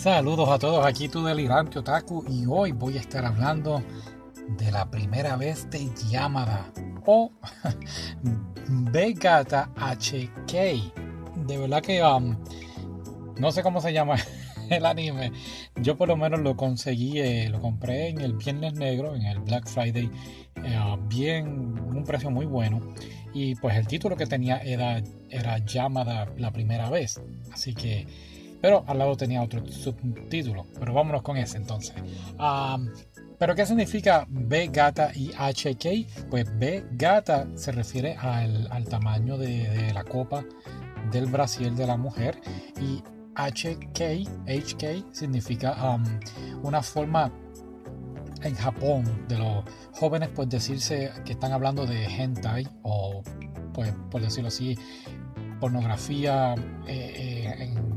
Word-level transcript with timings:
Saludos 0.00 0.48
a 0.48 0.58
todos, 0.58 0.86
aquí 0.86 1.10
tu 1.10 1.22
delirante 1.22 1.78
otaku 1.78 2.24
y 2.26 2.46
hoy 2.48 2.72
voy 2.72 2.96
a 2.96 3.00
estar 3.00 3.22
hablando 3.22 3.82
de 4.56 4.72
la 4.72 4.90
primera 4.90 5.36
vez 5.36 5.68
de 5.68 5.90
Yamada 6.08 6.72
o 7.04 7.30
Begata 8.66 9.68
HK. 9.76 10.54
De 11.46 11.58
verdad 11.58 11.82
que 11.82 12.02
um, 12.02 12.34
no 13.38 13.52
sé 13.52 13.62
cómo 13.62 13.82
se 13.82 13.92
llama 13.92 14.16
el 14.70 14.86
anime. 14.86 15.32
Yo 15.76 15.98
por 15.98 16.08
lo 16.08 16.16
menos 16.16 16.40
lo 16.40 16.56
conseguí, 16.56 17.20
eh, 17.20 17.50
lo 17.50 17.60
compré 17.60 18.08
en 18.08 18.22
el 18.22 18.32
Viernes 18.32 18.72
Negro, 18.72 19.14
en 19.14 19.26
el 19.26 19.40
Black 19.40 19.68
Friday, 19.68 20.10
eh, 20.64 20.96
bien, 21.08 21.78
un 21.78 22.04
precio 22.04 22.30
muy 22.30 22.46
bueno. 22.46 22.80
Y 23.34 23.54
pues 23.56 23.76
el 23.76 23.86
título 23.86 24.16
que 24.16 24.24
tenía 24.24 24.62
era, 24.62 25.02
era 25.28 25.58
Yamada 25.58 26.32
la 26.38 26.50
primera 26.54 26.88
vez. 26.88 27.20
Así 27.52 27.74
que, 27.74 28.06
pero 28.60 28.84
al 28.86 28.98
lado 28.98 29.16
tenía 29.16 29.42
otro 29.42 29.66
subtítulo. 29.66 30.66
Pero 30.78 30.94
vámonos 30.94 31.22
con 31.22 31.36
ese 31.36 31.56
entonces. 31.56 31.94
pero 33.38 33.54
¿qué 33.54 33.66
significa 33.66 34.26
B 34.28 34.68
gata 34.68 35.12
y 35.14 35.30
HK? 35.30 36.28
Pues 36.30 36.46
B 36.58 36.84
gata 36.92 37.46
se 37.54 37.72
refiere 37.72 38.16
al, 38.16 38.68
al 38.70 38.84
tamaño 38.86 39.38
de, 39.38 39.68
de, 39.68 39.94
la 39.94 40.04
copa 40.04 40.44
del 41.10 41.26
brasier 41.26 41.72
de 41.72 41.86
la 41.86 41.96
mujer 41.96 42.40
y 42.80 43.02
HK, 43.36 44.28
HK 44.46 45.12
significa 45.12 45.94
um, 45.94 46.04
una 46.62 46.82
forma 46.82 47.32
en 48.42 48.54
Japón 48.54 49.04
de 49.28 49.38
los 49.38 49.64
jóvenes 49.92 50.30
pues 50.34 50.48
decirse 50.48 51.12
que 51.24 51.32
están 51.32 51.52
hablando 51.52 51.86
de 51.86 52.04
hentai 52.06 52.66
o 52.82 53.22
pues 53.72 53.94
por 54.10 54.20
decirlo 54.20 54.48
así 54.48 54.78
pornografía 55.60 56.54
eh, 56.86 57.12
eh, 57.16 57.64
en 57.64 57.89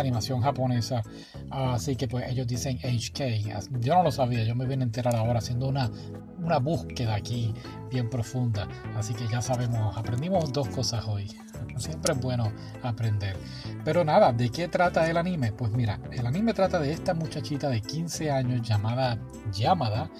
animación 0.00 0.40
japonesa 0.40 1.02
así 1.50 1.96
que 1.96 2.08
pues 2.08 2.28
ellos 2.28 2.46
dicen 2.46 2.78
HK 2.78 3.80
yo 3.80 3.94
no 3.94 4.02
lo 4.02 4.12
sabía 4.12 4.44
yo 4.44 4.54
me 4.54 4.66
vine 4.66 4.84
a 4.84 4.86
enterar 4.86 5.16
ahora 5.16 5.38
haciendo 5.38 5.68
una, 5.68 5.90
una 6.38 6.58
búsqueda 6.58 7.14
aquí 7.14 7.54
bien 7.90 8.08
profunda 8.08 8.68
así 8.96 9.14
que 9.14 9.26
ya 9.28 9.42
sabemos 9.42 9.96
aprendimos 9.96 10.52
dos 10.52 10.68
cosas 10.68 11.04
hoy 11.06 11.28
Siempre 11.78 12.12
es 12.12 12.20
bueno 12.20 12.52
aprender. 12.82 13.36
Pero 13.84 14.04
nada, 14.04 14.32
¿de 14.32 14.50
qué 14.50 14.68
trata 14.68 15.08
el 15.08 15.16
anime? 15.16 15.52
Pues 15.52 15.70
mira, 15.72 16.00
el 16.12 16.26
anime 16.26 16.54
trata 16.54 16.78
de 16.78 16.92
esta 16.92 17.14
muchachita 17.14 17.68
de 17.68 17.80
15 17.80 18.30
años 18.30 18.66
llamada 18.66 19.18
Yamada. 19.52 20.10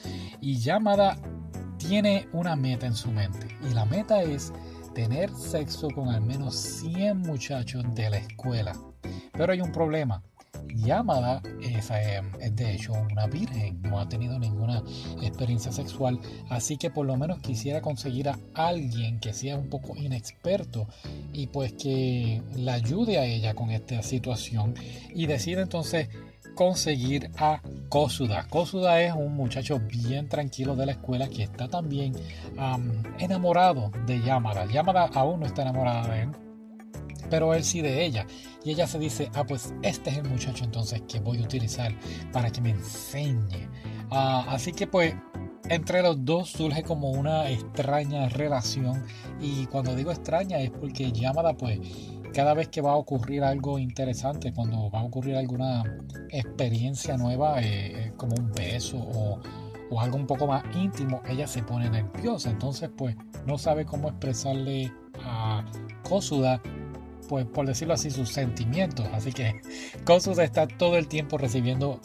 Y 0.40 0.58
Yamada 0.58 1.18
tiene 1.78 2.28
una 2.32 2.56
meta 2.56 2.86
en 2.86 2.94
su 2.94 3.10
mente. 3.10 3.48
Y 3.68 3.74
la 3.74 3.84
meta 3.84 4.22
es 4.22 4.52
tener 4.94 5.30
sexo 5.34 5.88
con 5.90 6.08
al 6.08 6.20
menos 6.20 6.56
100 6.56 7.18
muchachos 7.18 7.84
de 7.94 8.10
la 8.10 8.18
escuela. 8.18 8.72
Pero 9.38 9.52
hay 9.52 9.60
un 9.60 9.72
problema. 9.72 10.22
Yamada 10.74 11.40
es, 11.62 11.90
eh, 11.90 12.20
es, 12.40 12.56
de 12.56 12.74
hecho 12.74 12.92
una 12.92 13.26
virgen, 13.26 13.80
no 13.82 14.00
ha 14.00 14.08
tenido 14.08 14.38
ninguna 14.38 14.82
experiencia 15.22 15.72
sexual, 15.72 16.20
así 16.50 16.76
que 16.76 16.90
por 16.90 17.06
lo 17.06 17.16
menos 17.16 17.38
quisiera 17.38 17.80
conseguir 17.80 18.28
a 18.28 18.38
alguien 18.54 19.20
que 19.20 19.32
sea 19.32 19.56
un 19.56 19.68
poco 19.70 19.96
inexperto 19.96 20.86
y 21.32 21.46
pues 21.46 21.72
que 21.72 22.42
la 22.56 22.74
ayude 22.74 23.18
a 23.18 23.24
ella 23.24 23.54
con 23.54 23.70
esta 23.70 24.02
situación 24.02 24.74
y 25.14 25.26
decide 25.26 25.62
entonces 25.62 26.08
conseguir 26.54 27.30
a 27.38 27.62
Kosuda. 27.88 28.46
Kosuda 28.48 29.00
es 29.00 29.12
un 29.14 29.34
muchacho 29.36 29.78
bien 29.80 30.28
tranquilo 30.28 30.74
de 30.74 30.86
la 30.86 30.92
escuela 30.92 31.28
que 31.28 31.44
está 31.44 31.68
también 31.68 32.14
enamorado 33.18 33.90
de 34.06 34.20
Yamada. 34.20 34.66
Yamada 34.66 35.08
aún 35.14 35.40
no 35.40 35.46
está 35.46 35.62
enamorada 35.62 36.08
de 36.08 36.22
él 36.22 36.47
pero 37.30 37.54
él 37.54 37.64
sí 37.64 37.80
de 37.80 38.04
ella. 38.04 38.26
Y 38.64 38.72
ella 38.72 38.86
se 38.86 38.98
dice, 38.98 39.30
ah, 39.34 39.44
pues 39.44 39.72
este 39.82 40.10
es 40.10 40.18
el 40.18 40.28
muchacho 40.28 40.64
entonces 40.64 41.02
que 41.08 41.20
voy 41.20 41.38
a 41.38 41.42
utilizar 41.42 41.92
para 42.32 42.50
que 42.50 42.60
me 42.60 42.70
enseñe. 42.70 43.68
Ah, 44.10 44.46
así 44.48 44.72
que 44.72 44.86
pues 44.86 45.14
entre 45.68 46.02
los 46.02 46.24
dos 46.24 46.50
surge 46.50 46.82
como 46.82 47.10
una 47.10 47.50
extraña 47.50 48.28
relación. 48.28 49.04
Y 49.40 49.66
cuando 49.66 49.94
digo 49.94 50.10
extraña 50.10 50.58
es 50.58 50.70
porque 50.70 51.12
Yamada 51.12 51.54
pues 51.54 51.80
cada 52.34 52.54
vez 52.54 52.68
que 52.68 52.80
va 52.80 52.92
a 52.92 52.96
ocurrir 52.96 53.42
algo 53.42 53.78
interesante, 53.78 54.52
cuando 54.52 54.90
va 54.90 55.00
a 55.00 55.04
ocurrir 55.04 55.36
alguna 55.36 55.82
experiencia 56.30 57.16
nueva, 57.16 57.60
eh, 57.60 58.06
eh, 58.06 58.12
como 58.16 58.34
un 58.36 58.52
beso 58.52 58.98
o, 58.98 59.40
o 59.90 60.00
algo 60.00 60.16
un 60.16 60.26
poco 60.26 60.46
más 60.46 60.62
íntimo, 60.76 61.22
ella 61.26 61.46
se 61.46 61.62
pone 61.62 61.88
nerviosa. 61.90 62.50
Entonces 62.50 62.90
pues 62.96 63.16
no 63.46 63.58
sabe 63.58 63.84
cómo 63.84 64.08
expresarle 64.08 64.92
a 65.24 65.64
Kosuda 66.08 66.60
pues 67.28 67.46
por 67.46 67.66
decirlo 67.66 67.94
así, 67.94 68.10
sus 68.10 68.30
sentimientos. 68.30 69.06
Así 69.12 69.32
que 69.32 69.60
Kosuda 70.04 70.44
está 70.44 70.66
todo 70.66 70.96
el 70.96 71.06
tiempo 71.06 71.38
recibiendo 71.38 72.00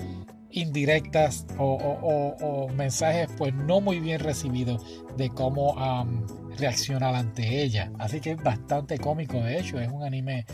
indirectas 0.53 1.47
o, 1.57 2.67
mensajes 2.75 3.27
pues 3.37 3.53
no 3.53 3.81
muy 3.81 3.99
bien 3.99 4.19
recibidos 4.19 4.85
de 5.17 5.29
cómo 5.29 5.75
reaccionar 6.57 7.15
ante 7.15 7.63
ella. 7.63 7.91
Así 7.97 8.19
que 8.19 8.31
es 8.31 8.43
bastante 8.43 8.97
cómico, 8.99 9.37
de 9.37 9.59
hecho, 9.59 9.79
es 9.79 9.91
un 9.91 10.03
anime 10.03 10.45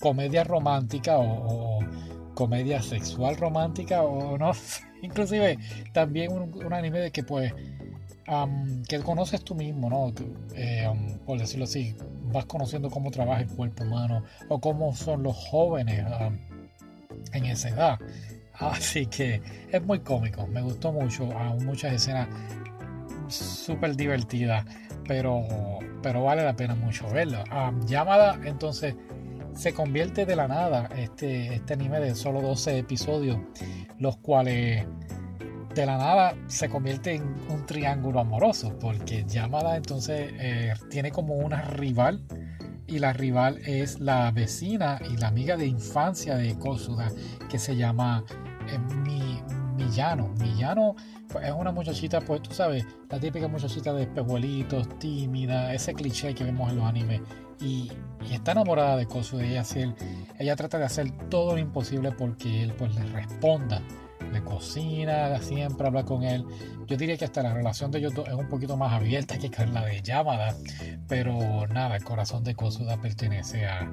comedia 0.00 0.44
romántica 0.44 1.18
o, 1.18 1.80
comedia 2.34 2.82
sexual 2.82 3.36
romántica 3.36 4.02
o 4.02 4.36
no, 4.36 4.50
inclusive 5.02 5.56
también 5.92 6.32
un, 6.32 6.72
anime 6.72 6.98
de 6.98 7.10
que 7.12 7.22
pues 7.22 7.52
que 8.88 9.00
conoces 9.00 9.44
tú 9.44 9.54
mismo, 9.54 9.90
¿no? 9.90 10.12
Eh, 10.56 10.88
por 11.26 11.38
decirlo 11.38 11.64
así, 11.64 11.94
vas 12.34 12.44
conociendo 12.44 12.90
cómo 12.90 13.10
trabaja 13.10 13.40
el 13.40 13.48
cuerpo 13.48 13.84
humano 13.84 14.22
o 14.48 14.60
cómo 14.60 14.94
son 14.94 15.22
los 15.22 15.36
jóvenes 15.36 16.04
ah, 16.06 16.30
en 17.32 17.46
esa 17.46 17.70
edad. 17.70 17.98
Así 18.54 19.06
que 19.06 19.40
es 19.72 19.82
muy 19.82 20.00
cómico, 20.00 20.46
me 20.46 20.62
gustó 20.62 20.92
mucho, 20.92 21.24
uh, 21.24 21.60
muchas 21.62 21.94
escenas 21.94 22.28
súper 23.28 23.96
divertidas, 23.96 24.64
pero, 25.08 25.42
pero 26.02 26.22
vale 26.22 26.44
la 26.44 26.54
pena 26.54 26.74
mucho 26.74 27.08
verlo. 27.08 27.42
llamada 27.86 28.38
entonces 28.44 28.94
se 29.54 29.72
convierte 29.72 30.26
de 30.26 30.36
la 30.36 30.48
nada 30.48 30.88
este, 30.96 31.54
este 31.54 31.74
anime 31.74 32.00
de 32.00 32.14
solo 32.14 32.42
12 32.42 32.78
episodios, 32.78 33.38
los 33.98 34.16
cuales 34.18 34.86
de 35.74 35.86
la 35.86 35.98
nada 35.98 36.36
se 36.46 36.68
convierte 36.68 37.14
en 37.14 37.24
un 37.48 37.66
triángulo 37.66 38.20
amoroso, 38.20 38.78
porque 38.78 39.24
Yamada 39.26 39.76
entonces 39.76 40.32
eh, 40.38 40.72
tiene 40.88 41.10
como 41.10 41.34
una 41.34 41.62
rival 41.62 42.22
y 42.86 42.98
la 42.98 43.12
rival 43.12 43.58
es 43.64 43.98
la 43.98 44.30
vecina 44.30 45.00
y 45.10 45.16
la 45.16 45.28
amiga 45.28 45.56
de 45.56 45.66
infancia 45.66 46.36
de 46.36 46.56
Kosuda 46.58 47.10
que 47.50 47.58
se 47.58 47.76
llama 47.76 48.24
eh, 48.68 48.78
Mi, 49.04 49.40
Millano. 49.76 50.28
Millano 50.40 50.94
es 51.42 51.50
una 51.50 51.72
muchachita, 51.72 52.20
pues 52.20 52.42
tú 52.42 52.52
sabes, 52.52 52.86
la 53.10 53.18
típica 53.18 53.48
muchachita 53.48 53.92
de 53.92 54.04
espejuelitos, 54.04 54.88
tímida, 55.00 55.74
ese 55.74 55.94
cliché 55.94 56.34
que 56.34 56.44
vemos 56.44 56.70
en 56.70 56.76
los 56.76 56.86
animes. 56.86 57.20
Y, 57.60 57.90
está 58.30 58.52
enamorada 58.52 58.96
de 58.96 59.06
Kosuda 59.06 59.44
y 59.44 59.50
ella, 59.50 59.64
ella 60.38 60.56
trata 60.56 60.78
de 60.78 60.84
hacer 60.84 61.10
todo 61.28 61.52
lo 61.52 61.58
imposible 61.58 62.10
porque 62.12 62.62
él 62.62 62.72
pues 62.72 62.94
le 62.94 63.04
responda 63.04 63.82
le 64.34 64.42
cocina, 64.42 65.38
siempre 65.40 65.86
habla 65.86 66.04
con 66.04 66.22
él. 66.22 66.44
Yo 66.86 66.96
diría 66.96 67.16
que 67.16 67.24
hasta 67.24 67.42
la 67.42 67.54
relación 67.54 67.90
de 67.90 68.00
ellos 68.00 68.14
dos 68.14 68.28
es 68.28 68.34
un 68.34 68.48
poquito 68.48 68.76
más 68.76 68.92
abierta 68.92 69.38
que 69.38 69.48
la 69.66 69.84
de 69.84 70.02
Yamada, 70.02 70.54
pero 71.08 71.66
nada, 71.68 71.96
el 71.96 72.04
corazón 72.04 72.44
de 72.44 72.54
Kosuda 72.54 73.00
pertenece 73.00 73.66
a, 73.66 73.90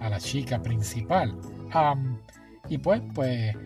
la 0.00 0.20
chica 0.20 0.62
principal. 0.62 1.34
y 2.68 2.78
pues, 2.78 3.02
pues, 3.14 3.56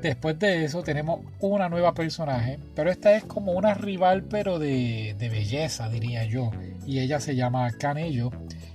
después 0.00 0.38
de 0.38 0.64
eso 0.64 0.82
tenemos 0.82 1.20
una 1.40 1.68
nueva 1.68 1.92
personaje, 1.92 2.58
pero 2.74 2.90
esta 2.90 3.14
es 3.16 3.24
como 3.24 3.52
una 3.52 3.74
rival, 3.74 4.24
pero 4.24 4.58
de, 4.58 5.14
de 5.18 5.28
belleza, 5.28 5.88
diría 5.88 6.24
yo. 6.24 6.50
Y 6.86 7.00
ella 7.00 7.20
se 7.20 7.34
llama 7.36 7.70
Canello. 7.72 8.30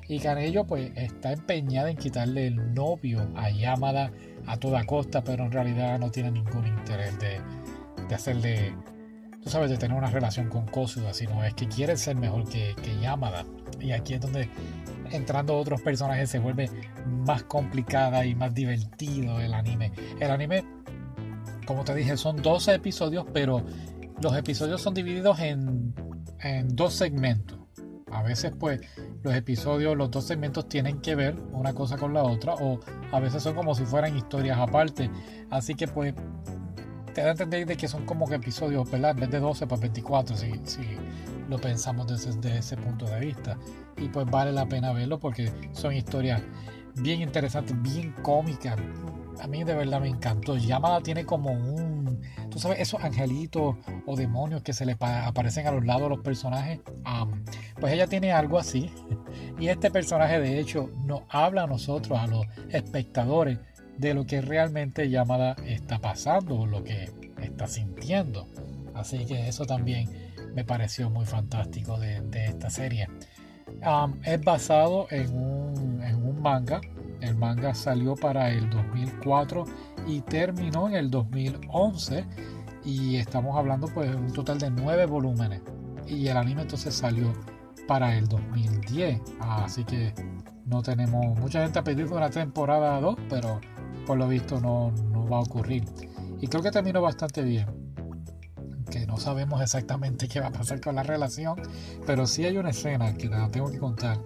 Y 0.08 0.20
Canello, 0.20 0.66
pues, 0.66 0.92
está 0.96 1.32
empeñada 1.32 1.90
en 1.90 1.98
quitarle 1.98 2.48
el 2.48 2.74
novio 2.74 3.32
a 3.36 3.50
Yamada 3.50 4.12
a 4.48 4.58
toda 4.58 4.84
costa, 4.86 5.24
pero 5.24 5.46
en 5.46 5.52
realidad 5.52 6.00
no 6.00 6.12
tiene 6.12 6.32
ningún 6.32 6.68
interés 6.68 7.18
de, 7.20 7.40
de 8.08 8.16
hacerle, 8.16 8.76
tú 9.44 9.50
sabes, 9.50 9.70
de 9.70 9.78
tener 9.78 9.98
una 9.98 10.10
relación 10.10 10.50
con 10.50 10.66
Kosuda, 10.68 11.14
sino 11.14 11.44
es 11.44 11.54
que 11.54 11.68
quiere 11.68 11.98
ser 11.98 12.16
mejor 12.16 12.48
que, 12.48 12.76
que 12.82 13.00
Yamada. 13.00 13.46
Y 13.80 13.92
aquí 13.92 14.14
es 14.14 14.22
donde 14.22 14.50
entrando 15.12 15.58
otros 15.58 15.82
personajes 15.82 16.30
se 16.30 16.40
vuelve 16.40 16.70
más 17.08 17.44
complicada 17.44 18.26
y 18.26 18.36
más 18.36 18.54
divertido 18.54 19.40
el 19.40 19.54
anime. 19.54 19.92
El 20.20 20.32
anime, 20.32 20.64
como 21.66 21.84
te 21.84 21.96
dije, 21.96 22.18
son 22.18 22.42
12 22.42 22.76
episodios, 22.76 23.26
pero 23.34 23.64
los 24.22 24.36
episodios 24.36 24.82
son 24.82 24.94
divididos 24.94 25.40
en, 25.40 25.94
en 26.40 26.76
dos 26.76 26.94
segmentos. 26.94 27.60
A 28.12 28.24
veces 28.24 28.52
pues 28.60 28.82
los 29.24 29.36
episodios, 29.36 29.96
los 29.96 30.10
dos 30.10 30.26
segmentos 30.26 30.68
tienen 30.68 31.00
que 31.00 31.16
ver 31.16 31.36
una 31.52 31.74
cosa 31.74 31.98
con 31.98 32.14
la 32.14 32.24
otra 32.24 32.56
o 32.56 32.80
a 33.12 33.20
veces 33.20 33.44
son 33.44 33.56
como 33.56 33.76
si 33.76 33.86
fueran 33.86 34.18
historias 34.18 34.58
aparte. 34.58 35.10
Así 35.50 35.76
que 35.76 35.88
pues 35.88 36.14
te 37.14 37.22
da 37.22 37.28
a 37.28 37.32
entender 37.32 37.66
de 37.66 37.78
que 37.78 37.88
son 37.88 38.06
como 38.06 38.28
que 38.28 38.36
episodios, 38.36 38.90
¿verdad? 38.90 39.12
En 39.12 39.18
vez 39.18 39.32
de 39.32 39.40
12, 39.40 39.68
pues 39.68 39.82
24, 39.82 40.38
si, 40.38 40.54
si 40.64 40.82
lo 41.50 41.60
pensamos 41.60 42.08
desde, 42.08 42.58
ese 42.58 42.78
punto 42.78 43.06
de 43.06 43.20
vista. 43.20 43.58
Y 43.98 44.08
pues 44.08 44.26
vale 44.26 44.52
la 44.52 44.66
pena 44.66 44.94
verlo 44.94 45.20
porque 45.20 45.52
son 45.74 45.94
historias 45.94 46.42
bien 46.96 47.22
interesantes, 47.22 47.80
bien 47.82 48.14
cómicas. 48.24 48.78
A 49.42 49.48
mí 49.48 49.64
de 49.64 49.74
verdad 49.74 50.00
me 50.00 50.08
encantó. 50.08 50.56
Yamada 50.56 51.02
tiene 51.02 51.26
como 51.26 51.52
un, 51.52 52.22
tú 52.50 52.60
sabes, 52.60 52.80
esos 52.80 53.04
angelitos 53.04 53.76
o 54.06 54.16
demonios 54.16 54.62
que 54.62 54.72
se 54.72 54.86
le 54.86 54.96
aparecen 55.00 55.66
a 55.66 55.72
los 55.72 55.84
lados 55.84 56.04
de 56.04 56.10
los 56.10 56.20
personajes. 56.20 56.80
pues 57.80 57.94
ella 57.94 58.08
tiene 58.08 58.32
algo 58.32 58.58
así. 58.60 58.92
Y 59.60 59.68
este 59.68 59.92
personaje 59.92 60.40
de 60.40 60.60
hecho 60.60 60.90
nos 61.06 61.22
habla 61.30 61.64
a 61.64 61.68
nosotros, 61.68 62.18
a 62.18 62.26
los 62.26 62.48
espectadores, 62.70 63.60
de 63.96 64.16
lo 64.16 64.26
que 64.26 64.42
realmente 64.42 65.08
Yamada 65.08 65.56
está 65.68 66.00
pasando, 66.00 66.66
lo 66.66 66.84
que 66.84 67.12
está 67.40 67.68
sintiendo. 67.68 68.48
Así 68.96 69.24
que 69.26 69.48
eso 69.48 69.66
también 69.66 70.10
me 70.56 70.64
pareció 70.64 71.12
muy 71.12 71.26
fantástico 71.26 72.00
de, 72.00 72.24
esta 72.34 72.72
serie. 72.72 73.08
es 74.24 74.44
basado 74.44 75.06
en 75.12 75.32
un 75.32 76.42
manga 76.42 76.82
el 77.22 77.36
manga 77.36 77.74
salió 77.74 78.16
para 78.16 78.52
el 78.52 78.70
2004 78.70 79.66
y 80.08 80.22
terminó 80.22 80.88
en 80.88 80.96
el 80.96 81.12
2011 81.12 82.26
y 82.84 83.16
estamos 83.18 83.56
hablando 83.58 83.88
pues 83.88 84.10
de 84.10 84.16
un 84.16 84.34
total 84.34 84.60
de 84.60 84.70
nueve 84.72 85.06
volúmenes. 85.06 85.62
Y 86.08 86.28
el 86.28 86.38
anime 86.38 86.64
entonces 86.64 86.94
salió 86.94 87.32
para 87.88 88.16
el 88.18 88.28
2010 88.28 89.22
así 89.40 89.84
que 89.84 90.14
no 90.66 90.82
tenemos 90.82 91.38
mucha 91.40 91.64
gente 91.64 91.80
ha 91.80 91.84
pedido 91.84 92.16
una 92.16 92.30
temporada 92.30 93.00
2 93.02 93.16
pero 93.30 93.60
por 94.06 94.18
lo 94.18 94.28
visto 94.28 94.60
no, 94.60 94.92
no 95.12 95.28
va 95.28 95.38
a 95.38 95.42
ocurrir. 95.42 95.86
Y 96.40 96.48
creo 96.48 96.64
que 96.64 96.72
terminó 96.72 97.02
bastante 97.02 97.44
bien 97.44 97.68
que 98.90 99.06
no 99.06 99.18
sabemos 99.18 99.62
exactamente 99.62 100.28
qué 100.30 100.40
va 100.40 100.48
a 100.48 100.52
pasar 100.52 100.82
con 100.82 100.96
la 100.96 101.04
relación 101.04 101.62
pero 102.06 102.26
sí 102.26 102.46
hay 102.46 102.58
una 102.58 102.72
escena 102.72 103.14
que 103.14 103.28
la 103.28 103.50
tengo 103.50 103.72
que 103.72 103.80
contar. 103.80 104.18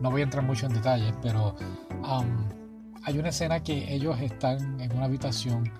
No 0.00 0.10
voy 0.10 0.22
a 0.22 0.24
entrar 0.24 0.44
mucho 0.44 0.66
en 0.66 0.74
detalles, 0.74 1.14
pero 1.22 1.54
hay 3.04 3.18
una 3.18 3.28
escena 3.28 3.62
que 3.62 3.92
ellos 3.92 4.18
están 4.20 4.80
en 4.80 4.92
una 4.92 5.04
habitación 5.04 5.70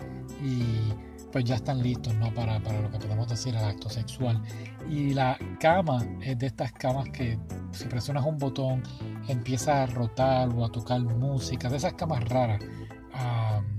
y 0.42 0.92
pues 1.32 1.44
ya 1.44 1.56
están 1.56 1.82
listos 1.82 2.14
¿no? 2.14 2.32
para, 2.32 2.60
para 2.60 2.80
lo 2.80 2.90
que 2.90 2.98
podemos 2.98 3.28
decir 3.28 3.54
el 3.56 3.64
acto 3.64 3.90
sexual. 3.90 4.40
Y 4.88 5.14
la 5.14 5.36
cama 5.58 6.06
es 6.20 6.38
de 6.38 6.46
estas 6.46 6.72
camas 6.72 7.08
que 7.08 7.38
si 7.72 7.86
presionas 7.86 8.24
un 8.24 8.38
botón 8.38 8.82
empieza 9.28 9.82
a 9.82 9.86
rotar 9.86 10.48
o 10.50 10.64
a 10.64 10.70
tocar 10.70 11.00
música, 11.00 11.68
de 11.68 11.78
esas 11.78 11.94
camas 11.94 12.22
raras. 12.28 12.62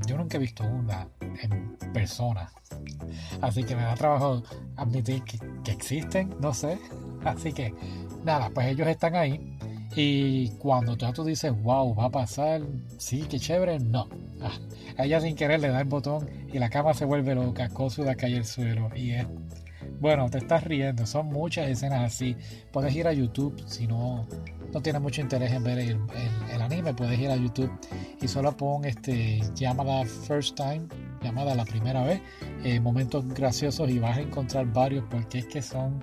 yo 0.05 0.17
nunca 0.17 0.37
he 0.37 0.39
visto 0.39 0.65
una 0.65 1.07
en 1.21 1.77
persona. 1.93 2.51
Así 3.41 3.63
que 3.63 3.75
me 3.75 3.83
da 3.83 3.95
trabajo 3.95 4.43
admitir 4.75 5.23
que, 5.23 5.39
que 5.63 5.71
existen, 5.71 6.35
no 6.41 6.53
sé. 6.53 6.77
Así 7.23 7.53
que 7.53 7.73
nada, 8.25 8.49
pues 8.49 8.67
ellos 8.67 8.87
están 8.87 9.15
ahí 9.15 9.57
y 9.95 10.49
cuando 10.59 10.97
tú 10.97 11.23
dices, 11.23 11.53
wow, 11.63 11.95
va 11.95 12.05
a 12.05 12.09
pasar, 12.09 12.61
sí, 12.97 13.25
qué 13.29 13.39
chévere, 13.39 13.79
no. 13.79 14.09
Ah, 14.41 14.59
ella 14.97 15.21
sin 15.21 15.35
querer 15.35 15.61
le 15.61 15.69
da 15.69 15.79
el 15.79 15.87
botón 15.87 16.29
y 16.51 16.59
la 16.59 16.69
cama 16.69 16.93
se 16.93 17.05
vuelve 17.05 17.33
loca, 17.33 17.69
da 17.69 18.15
cae 18.15 18.35
el 18.35 18.45
suelo. 18.45 18.89
Y 18.93 19.11
es, 19.11 19.25
bueno, 20.01 20.29
te 20.29 20.39
estás 20.39 20.65
riendo, 20.65 21.05
son 21.05 21.27
muchas 21.27 21.69
escenas 21.69 22.13
así. 22.13 22.35
Puedes 22.73 22.93
ir 22.93 23.07
a 23.07 23.13
YouTube 23.13 23.55
si 23.67 23.87
no, 23.87 24.27
no 24.73 24.81
tienes 24.81 25.01
mucho 25.01 25.21
interés 25.21 25.53
en 25.53 25.63
ver 25.63 25.79
el, 25.79 25.97
anime, 26.61 26.93
puedes 26.93 27.17
ir 27.17 27.29
a 27.29 27.37
YouTube 27.37 27.71
y 28.21 28.27
solo 28.27 28.55
pon 28.57 28.83
este, 28.83 29.39
llamada 29.55 30.03
First 30.05 30.57
Time, 30.57 30.87
llamada 31.23 31.55
la 31.55 31.63
primera 31.63 32.03
vez, 32.03 32.21
eh, 32.65 32.81
momentos 32.81 33.25
graciosos 33.33 33.89
y 33.89 33.99
vas 33.99 34.17
a 34.17 34.21
encontrar 34.21 34.65
varios 34.73 35.05
porque 35.09 35.39
es 35.39 35.45
que 35.45 35.61
son 35.61 35.99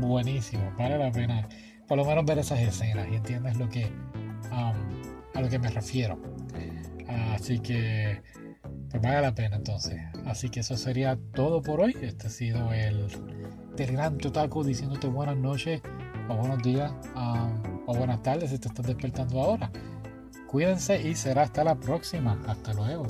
buenísimos, 0.00 0.74
vale 0.78 0.96
la 0.96 1.12
pena 1.12 1.46
por 1.88 1.96
lo 1.96 2.04
menos 2.04 2.24
ver 2.24 2.38
esas 2.38 2.60
escenas 2.60 3.08
y 3.10 3.16
entiendes 3.16 3.56
lo 3.56 3.68
que 3.68 3.86
um, 4.52 5.34
a 5.34 5.40
lo 5.40 5.48
que 5.48 5.58
me 5.58 5.70
refiero. 5.70 6.20
Así 7.34 7.58
que 7.60 8.22
pues 8.90 9.02
vale 9.02 9.22
la 9.22 9.34
pena 9.34 9.56
entonces. 9.56 10.00
Así 10.26 10.50
que 10.50 10.60
eso 10.60 10.76
sería 10.76 11.18
todo 11.32 11.62
por 11.62 11.80
hoy. 11.80 11.96
Este 12.02 12.26
ha 12.26 12.30
sido 12.30 12.72
el 12.72 13.06
delirante 13.76 14.28
otaku 14.28 14.64
diciéndote 14.64 15.06
buenas 15.06 15.36
noches 15.36 15.80
o 16.28 16.36
buenos 16.36 16.62
días 16.62 16.92
um, 17.16 17.82
o 17.86 17.94
buenas 17.94 18.22
tardes 18.22 18.50
si 18.50 18.58
te 18.58 18.68
estás 18.68 18.86
despertando 18.86 19.40
ahora. 19.40 19.70
Cuídense 20.46 21.00
y 21.00 21.14
será 21.14 21.42
hasta 21.42 21.64
la 21.64 21.76
próxima. 21.76 22.38
Hasta 22.46 22.72
luego. 22.74 23.06